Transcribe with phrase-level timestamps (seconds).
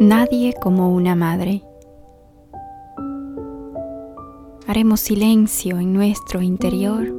[0.00, 1.64] Nadie como una madre.
[4.68, 7.12] Haremos silencio en nuestro interior.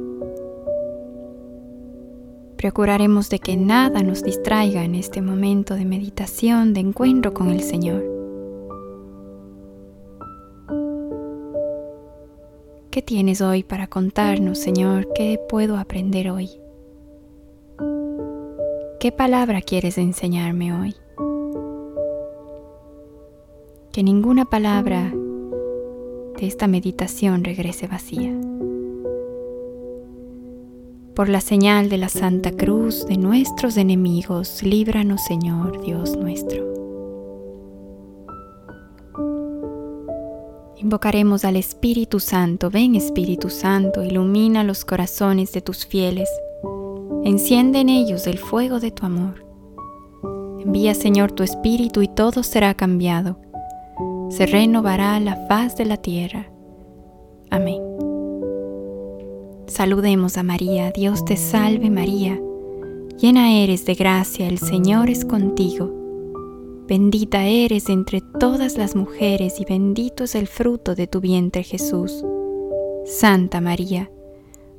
[2.56, 7.60] Procuraremos de que nada nos distraiga en este momento de meditación, de encuentro con el
[7.60, 8.02] Señor.
[12.90, 15.06] ¿Qué tienes hoy para contarnos, Señor?
[15.14, 16.48] ¿Qué puedo aprender hoy?
[18.98, 20.94] ¿Qué palabra quieres enseñarme hoy?
[24.00, 28.34] Que ninguna palabra de esta meditación regrese vacía.
[31.14, 36.64] Por la señal de la Santa Cruz de nuestros enemigos, líbranos Señor Dios nuestro.
[40.78, 42.70] Invocaremos al Espíritu Santo.
[42.70, 46.30] Ven Espíritu Santo, ilumina los corazones de tus fieles.
[47.22, 49.44] Enciende en ellos el fuego de tu amor.
[50.58, 53.36] Envía Señor tu Espíritu y todo será cambiado
[54.30, 56.50] se renovará la faz de la tierra.
[57.50, 57.82] Amén.
[59.66, 62.40] Saludemos a María, Dios te salve María,
[63.18, 65.90] llena eres de gracia, el Señor es contigo.
[66.86, 72.24] Bendita eres entre todas las mujeres y bendito es el fruto de tu vientre Jesús.
[73.04, 74.10] Santa María,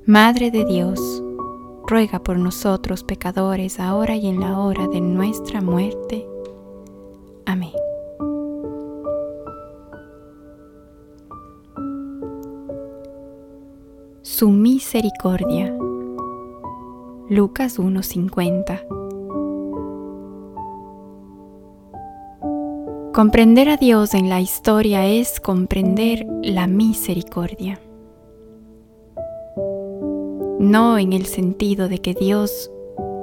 [0.06, 1.00] Madre de Dios,
[1.88, 6.26] ruega por nosotros pecadores, ahora y en la hora de nuestra muerte.
[7.46, 7.72] Amén.
[14.42, 15.72] Su misericordia.
[17.30, 18.82] Lucas 1:50
[23.14, 27.80] Comprender a Dios en la historia es comprender la misericordia.
[30.58, 32.72] No en el sentido de que Dios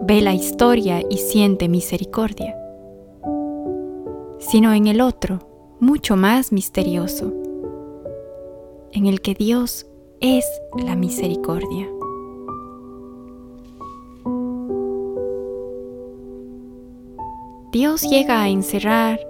[0.02, 2.56] ve la historia y siente misericordia,
[4.38, 5.40] sino en el otro,
[5.80, 7.32] mucho más misterioso,
[8.92, 9.88] en el que Dios
[10.20, 10.44] es
[10.76, 11.88] la misericordia.
[17.70, 19.20] Dios llega a encerrar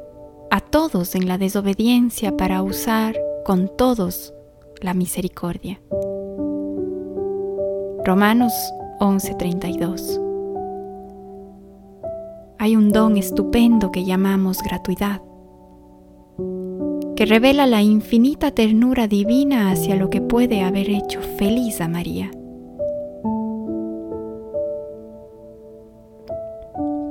[0.51, 4.33] a todos en la desobediencia para usar con todos
[4.81, 5.81] la misericordia.
[8.05, 8.55] Romanos
[9.01, 10.21] 11:32
[12.59, 15.21] Hay un don estupendo que llamamos gratuidad
[17.19, 22.31] que revela la infinita ternura divina hacia lo que puede haber hecho feliz a María.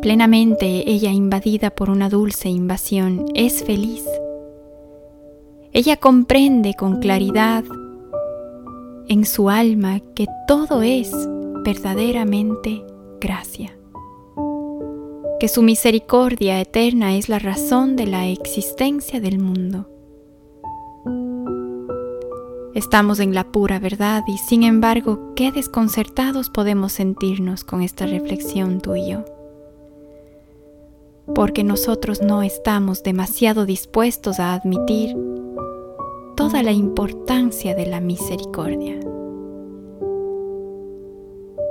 [0.01, 4.05] Plenamente ella invadida por una dulce invasión es feliz.
[5.73, 7.65] Ella comprende con claridad
[9.09, 11.11] en su alma que todo es
[11.65, 12.81] verdaderamente
[13.19, 13.77] gracia
[15.39, 19.96] que su misericordia eterna es la razón de la existencia del mundo.
[22.77, 28.81] Estamos en la pura verdad y sin embargo, qué desconcertados podemos sentirnos con esta reflexión
[28.81, 29.25] tú y yo.
[31.33, 35.17] Porque nosotros no estamos demasiado dispuestos a admitir
[36.35, 38.99] toda la importancia de la misericordia.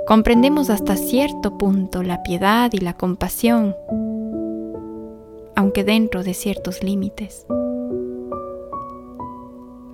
[0.07, 3.77] Comprendemos hasta cierto punto la piedad y la compasión,
[5.55, 7.45] aunque dentro de ciertos límites.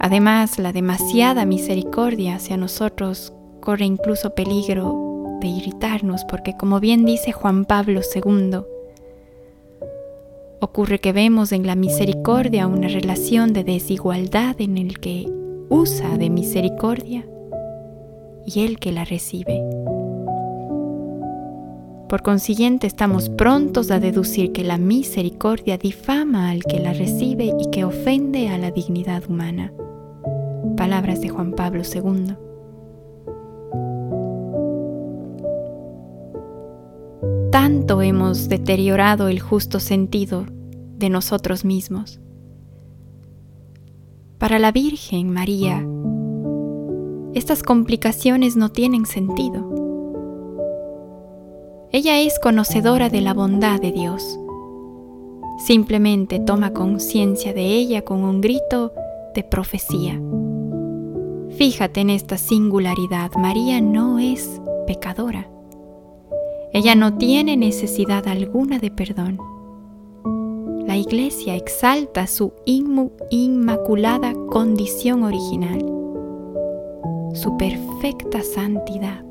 [0.04, 3.32] Además, la demasiada misericordia hacia nosotros
[3.62, 8.64] corre incluso peligro de irritarnos porque, como bien dice Juan Pablo II,
[10.60, 15.26] ocurre que vemos en la misericordia una relación de desigualdad en el que
[15.70, 17.26] usa de misericordia
[18.46, 19.64] y el que la recibe.
[22.10, 27.72] Por consiguiente, estamos prontos a deducir que la misericordia difama al que la recibe y
[27.72, 29.72] que ofende a la dignidad humana
[30.76, 32.36] palabras de Juan Pablo II.
[37.52, 40.46] Tanto hemos deteriorado el justo sentido
[40.98, 42.20] de nosotros mismos.
[44.40, 45.86] Para la Virgen María,
[47.34, 49.70] estas complicaciones no tienen sentido.
[51.92, 54.40] Ella es conocedora de la bondad de Dios.
[55.60, 58.94] Simplemente toma conciencia de ella con un grito
[59.36, 60.20] de profecía.
[61.58, 65.48] Fíjate en esta singularidad, María no es pecadora.
[66.74, 69.38] Ella no tiene necesidad alguna de perdón.
[70.88, 75.80] La iglesia exalta su inmaculada condición original,
[77.36, 79.24] su perfecta santidad.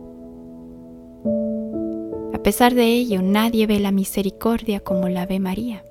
[2.32, 5.84] A pesar de ello, nadie ve la misericordia como la ve María.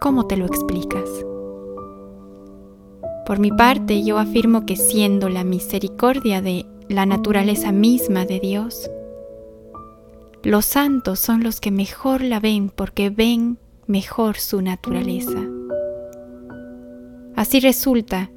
[0.00, 1.08] ¿Cómo te lo explicas?
[3.30, 8.90] Por mi parte, yo afirmo que siendo la misericordia de la naturaleza misma de Dios,
[10.42, 15.38] los santos son los que mejor la ven porque ven mejor su naturaleza.
[17.36, 18.32] Así resulta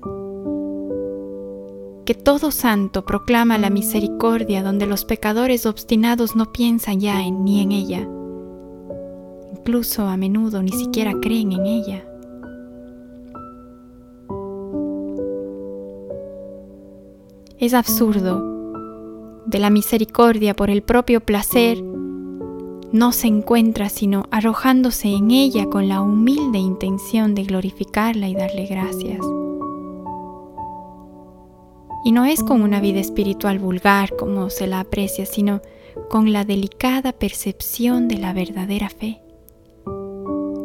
[2.05, 7.63] que todo santo proclama la misericordia donde los pecadores obstinados no piensan ya en, ni
[7.63, 8.07] en ella.
[9.57, 12.05] Incluso a menudo ni siquiera creen en ella.
[17.63, 18.43] Es absurdo.
[19.45, 25.87] De la misericordia por el propio placer no se encuentra sino arrojándose en ella con
[25.87, 29.21] la humilde intención de glorificarla y darle gracias.
[32.03, 35.61] Y no es con una vida espiritual vulgar como se la aprecia, sino
[36.09, 39.21] con la delicada percepción de la verdadera fe.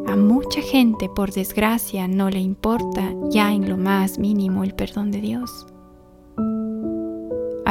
[0.08, 5.12] A mucha gente, por desgracia, no le importa ya en lo más mínimo el perdón
[5.12, 5.68] de Dios.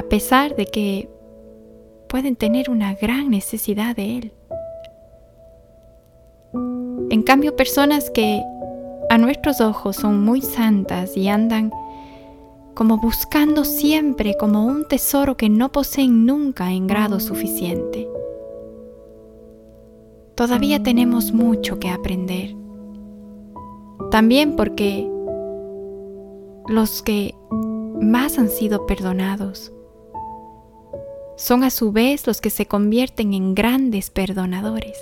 [0.07, 1.09] A pesar de que
[2.07, 4.31] pueden tener una gran necesidad de Él.
[7.09, 8.41] En cambio, personas que
[9.09, 11.73] a nuestros ojos son muy santas y andan
[12.73, 18.07] como buscando siempre como un tesoro que no poseen nunca en grado suficiente.
[20.35, 22.55] Todavía tenemos mucho que aprender.
[24.09, 25.05] También porque
[26.69, 27.35] los que
[27.99, 29.73] más han sido perdonados
[31.37, 34.97] son a su vez los que se convierten en grandes perdonadores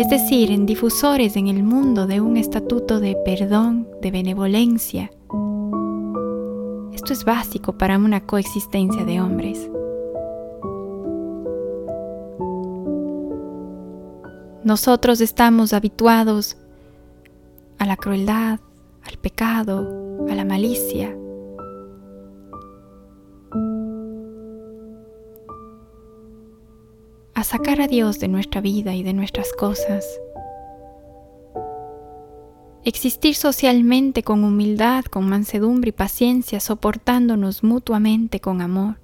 [0.00, 5.10] es decir, en difusores en el mundo de un estatuto de perdón, de benevolencia.
[6.94, 9.70] Esto es básico para una coexistencia de hombres.
[14.64, 16.56] Nosotros estamos habituados
[17.78, 18.58] a la crueldad,
[19.02, 21.14] al pecado, a la malicia,
[27.40, 30.04] a sacar a Dios de nuestra vida y de nuestras cosas.
[32.84, 39.00] Existir socialmente con humildad, con mansedumbre y paciencia, soportándonos mutuamente con amor.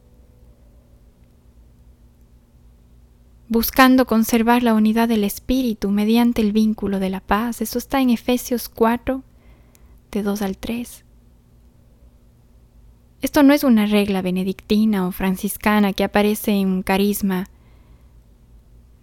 [3.49, 7.63] Buscando conservar la unidad del Espíritu mediante el vínculo de la paz.
[7.63, 9.23] Eso está en Efesios 4,
[10.11, 11.05] de 2 al 3.
[13.23, 17.49] Esto no es una regla benedictina o franciscana que aparece en un carisma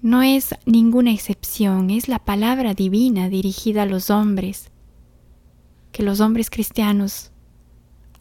[0.03, 4.69] no es ninguna excepción, es la palabra divina dirigida a los hombres,
[5.93, 7.31] que los hombres cristianos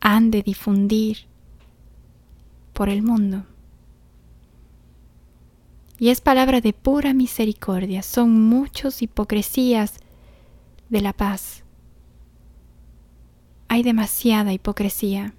[0.00, 1.26] han de difundir
[2.72, 3.44] por el mundo.
[5.98, 9.94] Y es palabra de pura misericordia, son muchos hipocresías
[10.88, 11.64] de la paz.
[13.66, 15.34] Hay demasiada hipocresía.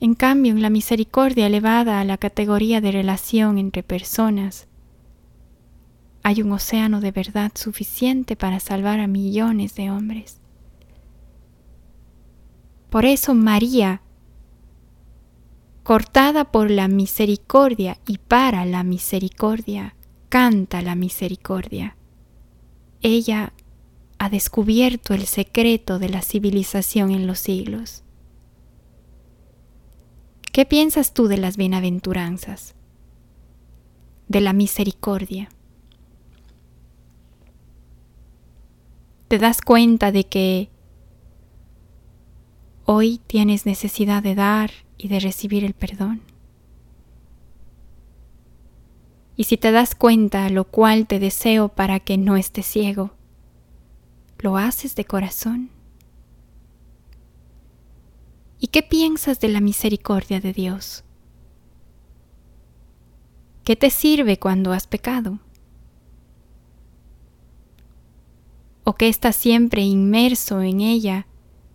[0.00, 4.68] En cambio, en la misericordia elevada a la categoría de relación entre personas,
[6.22, 10.40] hay un océano de verdad suficiente para salvar a millones de hombres.
[12.90, 14.02] Por eso María,
[15.82, 19.94] cortada por la misericordia y para la misericordia,
[20.28, 21.96] canta la misericordia.
[23.02, 23.52] Ella
[24.18, 28.02] ha descubierto el secreto de la civilización en los siglos.
[30.56, 32.74] ¿Qué piensas tú de las bienaventuranzas?
[34.26, 35.50] De la misericordia.
[39.28, 40.70] ¿Te das cuenta de que
[42.86, 46.22] hoy tienes necesidad de dar y de recibir el perdón?
[49.36, 53.10] Y si te das cuenta, lo cual te deseo para que no estés ciego,
[54.38, 55.75] ¿lo haces de corazón?
[58.58, 61.04] ¿Y qué piensas de la misericordia de Dios?
[63.64, 65.40] ¿Qué te sirve cuando has pecado?
[68.84, 71.26] ¿O que estás siempre inmerso en ella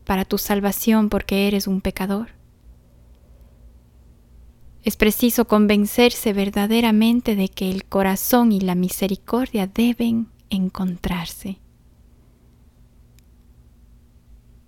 [0.06, 2.30] para tu salvación porque eres un pecador?
[4.84, 11.60] Es preciso convencerse verdaderamente de que el corazón y la misericordia deben encontrarse.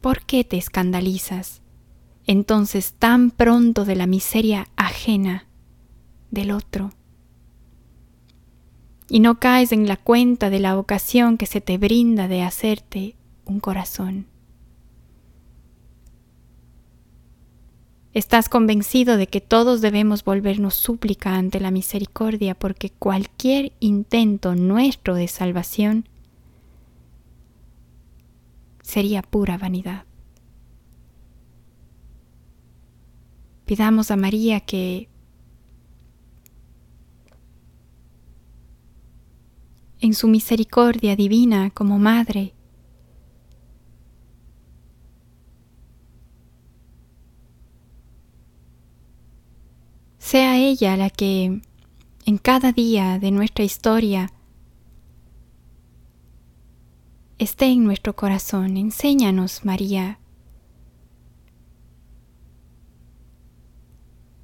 [0.01, 1.62] ¿Por qué te escandalizas?
[2.25, 5.45] Entonces tan pronto de la miseria ajena
[6.31, 6.91] del otro.
[9.09, 13.15] Y no caes en la cuenta de la ocasión que se te brinda de hacerte
[13.45, 14.25] un corazón.
[18.13, 25.15] Estás convencido de que todos debemos volvernos súplica ante la misericordia porque cualquier intento nuestro
[25.15, 26.07] de salvación
[28.83, 30.05] sería pura vanidad.
[33.73, 35.09] Pidamos a María que
[39.99, 42.53] en su misericordia divina como Madre
[50.19, 51.59] sea ella la que
[52.27, 54.31] en cada día de nuestra historia
[57.39, 58.77] esté en nuestro corazón.
[58.77, 60.19] Enséñanos, María,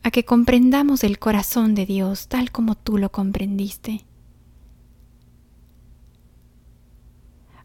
[0.03, 4.05] a que comprendamos el corazón de Dios tal como tú lo comprendiste.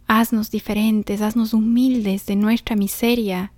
[0.07, 3.53] Haznos diferentes, haznos humildes de nuestra miseria.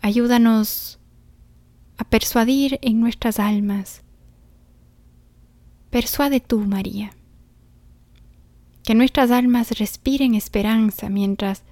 [0.00, 0.98] Ayúdanos
[1.98, 4.02] a persuadir en nuestras almas.
[5.90, 7.12] Persuade tú, María,
[8.84, 11.64] que nuestras almas respiren esperanza mientras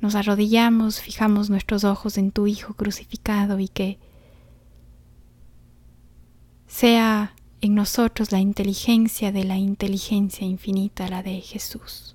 [0.00, 3.98] nos arrodillamos, fijamos nuestros ojos en tu Hijo crucificado y que
[6.66, 12.14] sea en nosotros la inteligencia de la inteligencia infinita, la de Jesús.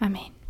[0.00, 0.43] Amén.